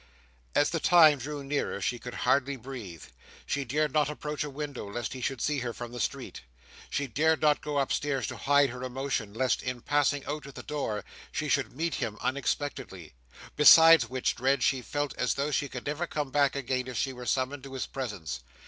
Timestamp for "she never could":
15.51-16.15